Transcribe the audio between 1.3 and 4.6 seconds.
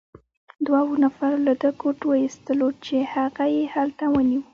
له ده کوټ وکیښ، چې هغه يې هلته ونیو.